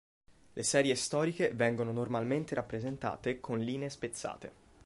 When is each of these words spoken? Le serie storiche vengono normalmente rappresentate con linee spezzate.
Le 0.53 0.63
serie 0.63 0.95
storiche 0.95 1.51
vengono 1.53 1.91
normalmente 1.91 2.55
rappresentate 2.55 3.39
con 3.39 3.59
linee 3.59 3.91
spezzate. 3.91 4.51